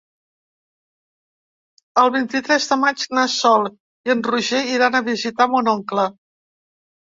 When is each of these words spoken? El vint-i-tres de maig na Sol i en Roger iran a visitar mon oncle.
El 2.05 2.13
vint-i-tres 2.15 2.67
de 2.73 2.79
maig 2.85 3.05
na 3.19 3.27
Sol 3.35 3.69
i 3.75 4.17
en 4.17 4.27
Roger 4.33 4.65
iran 4.75 5.01
a 5.03 5.07
visitar 5.15 5.51
mon 5.57 5.75
oncle. 5.79 6.11